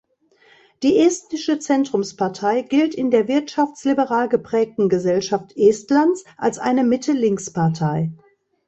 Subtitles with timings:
[0.81, 8.09] Die Estnische Zentrumspartei gilt in der wirtschaftsliberal geprägten Gesellschaft Estlands als eine Mitte-links-Partei.